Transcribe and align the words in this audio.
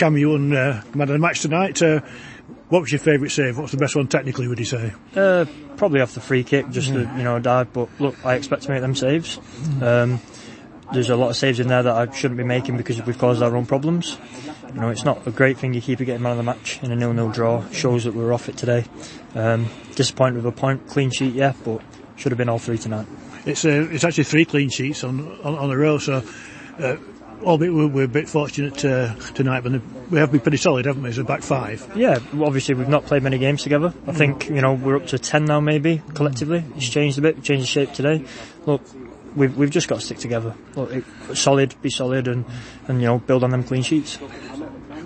Cam, 0.00 0.16
you 0.16 0.30
won 0.30 0.50
uh, 0.50 0.82
man 0.94 1.10
of 1.10 1.12
the 1.12 1.18
match 1.18 1.42
tonight. 1.42 1.82
Uh, 1.82 2.00
what 2.70 2.80
was 2.80 2.90
your 2.90 3.00
favourite 3.00 3.30
save? 3.30 3.58
What's 3.58 3.72
the 3.72 3.76
best 3.76 3.94
one 3.94 4.06
technically? 4.06 4.48
Would 4.48 4.58
you 4.58 4.64
say? 4.64 4.94
Uh, 5.14 5.44
probably 5.76 6.00
off 6.00 6.14
the 6.14 6.22
free 6.22 6.42
kick, 6.42 6.70
just 6.70 6.90
mm. 6.90 7.18
you 7.18 7.22
know 7.22 7.36
a 7.36 7.40
dive. 7.40 7.70
But 7.74 7.90
look, 8.00 8.24
I 8.24 8.36
expect 8.36 8.62
to 8.62 8.70
make 8.70 8.80
them 8.80 8.94
saves. 8.94 9.38
Um, 9.82 10.22
there's 10.94 11.10
a 11.10 11.16
lot 11.16 11.28
of 11.28 11.36
saves 11.36 11.60
in 11.60 11.68
there 11.68 11.82
that 11.82 11.94
I 11.94 12.10
shouldn't 12.14 12.38
be 12.38 12.44
making 12.44 12.78
because 12.78 13.02
we've 13.02 13.18
caused 13.18 13.42
our 13.42 13.54
own 13.54 13.66
problems. 13.66 14.16
You 14.68 14.80
know, 14.80 14.88
it's 14.88 15.04
not 15.04 15.26
a 15.26 15.30
great 15.30 15.58
thing 15.58 15.74
you 15.74 15.82
keep 15.82 15.98
getting 15.98 16.22
man 16.22 16.32
of 16.32 16.38
the 16.38 16.44
match 16.44 16.82
in 16.82 16.90
a 16.92 16.96
nil-nil 16.96 17.30
draw. 17.30 17.68
Shows 17.68 18.04
that 18.04 18.14
we're 18.14 18.32
off 18.32 18.48
it 18.48 18.56
today. 18.56 18.86
Um, 19.34 19.68
disappointed 19.96 20.36
with 20.36 20.46
a 20.46 20.52
point, 20.52 20.88
clean 20.88 21.10
sheet, 21.10 21.34
yeah, 21.34 21.52
but 21.62 21.82
should 22.16 22.32
have 22.32 22.38
been 22.38 22.48
all 22.48 22.58
three 22.58 22.78
tonight. 22.78 23.06
It's 23.44 23.66
uh, 23.66 23.86
it's 23.90 24.04
actually 24.04 24.24
three 24.24 24.46
clean 24.46 24.70
sheets 24.70 25.04
on 25.04 25.30
on, 25.42 25.58
on 25.58 25.70
a 25.70 25.76
row, 25.76 25.98
so. 25.98 26.24
Uh, 26.78 26.96
albeit 27.42 27.72
we're, 27.72 27.86
we're, 27.86 28.04
a 28.04 28.08
bit 28.08 28.28
fortunate 28.28 28.84
uh, 28.84 29.14
tonight, 29.34 29.62
but 29.62 29.80
we 30.10 30.18
have 30.18 30.30
been 30.30 30.40
pretty 30.40 30.56
solid, 30.56 30.86
haven't 30.86 31.02
we, 31.02 31.08
as 31.08 31.18
a 31.18 31.24
back 31.24 31.42
five? 31.42 31.90
Yeah, 31.96 32.18
obviously 32.40 32.74
we've 32.74 32.88
not 32.88 33.06
played 33.06 33.22
many 33.22 33.38
games 33.38 33.62
together. 33.62 33.92
I 34.06 34.12
think, 34.12 34.48
you 34.48 34.60
know, 34.60 34.74
we're 34.74 34.96
up 34.96 35.06
to 35.08 35.18
10 35.18 35.44
now 35.44 35.60
maybe, 35.60 36.02
collectively. 36.14 36.64
It's 36.76 36.88
changed 36.88 37.18
a 37.18 37.22
bit, 37.22 37.42
changed 37.42 37.64
the 37.64 37.66
shape 37.66 37.92
today. 37.92 38.24
Look, 38.66 38.82
we've, 39.34 39.56
we've 39.56 39.70
just 39.70 39.88
got 39.88 40.00
to 40.00 40.06
stick 40.06 40.18
together. 40.18 40.54
Look, 40.74 40.92
it, 40.92 41.04
solid, 41.34 41.74
be 41.82 41.90
solid, 41.90 42.28
and, 42.28 42.44
and 42.88 43.00
you 43.00 43.06
know 43.06 43.18
build 43.18 43.44
on 43.44 43.50
them 43.50 43.64
clean 43.64 43.82
sheets. 43.82 44.18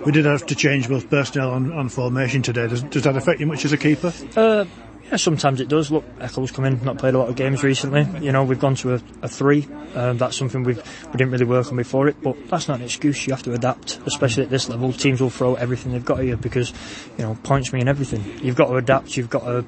We 0.05 0.11
did 0.11 0.25
have 0.25 0.45
to 0.47 0.55
change 0.55 0.87
both 0.87 1.09
personnel 1.09 1.55
and, 1.55 1.71
and 1.73 1.91
formation 1.91 2.41
today. 2.41 2.67
Does, 2.67 2.83
does, 2.83 3.03
that 3.03 3.15
affect 3.15 3.39
you 3.39 3.47
much 3.47 3.65
as 3.65 3.73
a 3.73 3.77
keeper? 3.77 4.13
Uh, 4.35 4.65
yeah, 5.09 5.17
sometimes 5.17 5.61
it 5.61 5.67
does. 5.67 5.91
Look, 5.91 6.03
Eccles 6.19 6.51
come 6.51 6.65
in, 6.65 6.83
not 6.83 6.97
played 6.97 7.13
a 7.13 7.19
lot 7.19 7.29
of 7.29 7.35
games 7.35 7.63
recently. 7.63 8.07
You 8.25 8.31
know, 8.31 8.43
we've 8.43 8.59
gone 8.59 8.75
to 8.75 8.95
a, 8.95 9.01
a 9.21 9.27
three. 9.27 9.67
Um, 9.93 10.17
that's 10.17 10.35
something 10.35 10.63
we've, 10.63 10.77
we 10.77 11.11
didn't 11.11 11.31
really 11.31 11.45
work 11.45 11.67
on 11.67 11.77
before 11.77 12.07
it, 12.07 12.21
but 12.23 12.35
that's 12.49 12.67
not 12.67 12.79
an 12.79 12.85
excuse. 12.85 13.27
You 13.27 13.33
have 13.33 13.43
to 13.43 13.53
adapt, 13.53 13.99
especially 14.07 14.43
at 14.43 14.49
this 14.49 14.67
level. 14.67 14.91
Teams 14.91 15.21
will 15.21 15.29
throw 15.29 15.55
everything 15.55 15.91
they've 15.91 16.03
got 16.03 16.19
at 16.19 16.25
you 16.25 16.37
because, 16.37 16.73
you 17.17 17.23
know, 17.23 17.37
points 17.43 17.71
mean 17.71 17.87
everything. 17.87 18.39
You've 18.43 18.55
got 18.55 18.67
to 18.67 18.75
adapt. 18.77 19.15
You've 19.15 19.29
got 19.29 19.43
to 19.45 19.65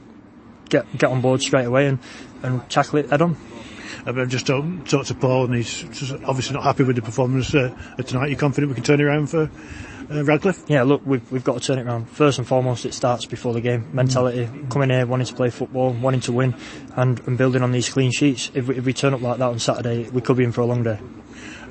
get 0.69 0.85
get 0.97 1.09
on 1.09 1.21
board 1.21 1.41
straight 1.41 1.65
away 1.65 1.87
and, 1.87 1.99
and 2.41 2.67
tackle 2.69 2.99
it 2.99 3.09
head 3.09 3.21
on. 3.21 3.37
I've 4.05 4.27
just 4.29 4.47
talked, 4.47 4.89
talked 4.89 5.07
to 5.07 5.15
Paul, 5.15 5.45
and 5.45 5.55
he's 5.55 5.83
obviously 6.25 6.55
not 6.55 6.63
happy 6.63 6.83
with 6.83 6.95
the 6.95 7.01
performance 7.01 7.53
uh, 7.53 7.75
tonight. 8.05 8.25
Are 8.25 8.29
you 8.29 8.35
confident 8.35 8.69
we 8.69 8.75
can 8.75 8.83
turn 8.83 8.99
it 8.99 9.03
around 9.03 9.27
for 9.27 9.49
uh, 10.09 10.23
Radcliffe? 10.23 10.63
Yeah, 10.67 10.83
look, 10.83 11.01
we've, 11.05 11.31
we've 11.31 11.43
got 11.43 11.61
to 11.61 11.65
turn 11.65 11.79
it 11.79 11.85
around. 11.85 12.09
First 12.09 12.37
and 12.37 12.47
foremost, 12.47 12.85
it 12.85 12.93
starts 12.93 13.25
before 13.25 13.53
the 13.53 13.61
game. 13.61 13.89
Mentality, 13.93 14.49
coming 14.69 14.89
here, 14.89 15.05
wanting 15.05 15.27
to 15.27 15.33
play 15.33 15.49
football, 15.49 15.91
wanting 15.91 16.21
to 16.21 16.31
win, 16.31 16.55
and, 16.95 17.19
and 17.27 17.37
building 17.37 17.61
on 17.63 17.71
these 17.71 17.89
clean 17.89 18.11
sheets. 18.11 18.51
If 18.53 18.67
we, 18.67 18.77
if 18.77 18.85
we 18.85 18.93
turn 18.93 19.13
up 19.13 19.21
like 19.21 19.37
that 19.39 19.49
on 19.49 19.59
Saturday, 19.59 20.09
we 20.09 20.21
could 20.21 20.37
be 20.37 20.43
in 20.43 20.51
for 20.51 20.61
a 20.61 20.65
long 20.65 20.83
day. 20.83 20.99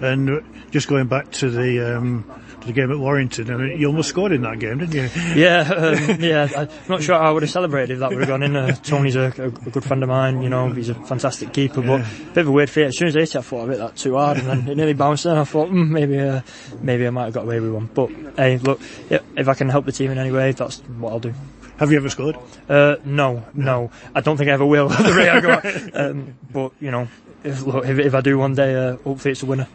And 0.01 0.29
uh, 0.29 0.41
just 0.71 0.89
going 0.89 1.07
back 1.07 1.33
to 1.33 1.51
the 1.51 1.97
um, 1.97 2.31
the 2.67 2.73
game 2.73 2.91
at 2.91 2.99
Warrington. 2.99 3.47
Mean, 3.47 3.79
you 3.81 3.87
almost 3.87 4.09
scored 4.09 4.33
in 4.33 4.43
that 4.43 4.59
game, 4.59 4.79
didn't 4.79 4.95
you? 4.95 5.11
Yeah, 5.37 5.61
um, 5.61 6.21
yeah. 6.21 6.49
I'm 6.57 6.69
not 6.89 7.03
sure 7.03 7.17
how 7.17 7.29
I 7.29 7.31
would 7.31 7.43
have 7.43 7.51
celebrated 7.51 7.95
if 7.95 7.99
that 8.01 8.11
would 8.11 8.21
have 8.21 8.29
gone 8.29 8.43
in. 8.43 8.57
Uh, 8.57 8.75
Tony's 8.77 9.17
a, 9.17 9.27
a, 9.39 9.51
good 9.51 9.85
friend 9.85 10.03
of 10.03 10.09
mine. 10.09 10.43
You 10.43 10.49
know, 10.49 10.71
he's 10.71 10.89
a 10.89 10.95
fantastic 10.95 11.53
keeper, 11.53 11.83
but 11.83 12.01
a 12.01 12.25
bit 12.35 12.39
of 12.39 12.49
a 12.49 12.53
weird 12.53 12.71
fit. 12.71 12.89
As 12.89 12.99
soon 12.99 13.09
as 13.09 13.17
I 13.17 13.21
hit 13.21 13.35
it, 13.35 13.39
I 13.39 13.43
thought 13.43 13.69
I 13.69 13.73
hit 13.73 13.79
that 13.79 13.97
too 13.97 14.17
hard, 14.17 14.39
and 14.39 14.47
then 14.47 14.69
it 14.69 14.77
nearly 14.77 14.95
bounced. 14.95 15.27
And 15.27 15.39
I 15.39 15.45
thought 15.45 15.69
mm, 15.69 15.89
maybe, 15.89 16.19
uh, 16.19 16.41
maybe 16.81 17.07
I 17.07 17.11
might 17.11 17.25
have 17.27 17.35
got 17.35 17.45
away 17.45 17.61
with 17.61 17.73
one. 17.73 17.87
But 17.93 18.11
hey, 18.37 18.59
look, 18.59 18.81
yeah, 19.11 19.21
if 19.37 19.49
I 19.49 19.55
can 19.55 19.69
help 19.69 19.85
the 19.85 19.93
team 19.93 20.11
in 20.11 20.19
any 20.19 20.31
way, 20.31 20.53
that's 20.53 20.79
what 20.81 21.13
I'll 21.13 21.21
do. 21.21 21.35
Have 21.79 21.93
you 21.93 21.99
ever 21.99 22.09
scored? 22.09 22.37
Uh, 22.69 22.97
no, 23.05 23.45
no. 23.53 23.91
I 24.15 24.23
don't 24.23 24.37
think 24.37 24.49
I 24.49 24.55
ever 24.55 24.65
will. 24.65 24.89
the 24.89 25.13
rate 25.13 25.29
I 25.29 25.41
go. 25.41 25.57
Um, 26.07 26.35
but 26.53 26.73
you 26.81 26.91
know, 26.91 27.09
if, 27.45 27.65
look, 27.65 27.85
if, 27.85 27.99
if 27.99 28.15
I 28.15 28.21
do 28.21 28.39
one 28.39 28.55
day, 28.55 28.75
uh, 28.75 28.97
hopefully 28.97 29.33
it's 29.33 29.43
a 29.43 29.47
winner. 29.47 29.69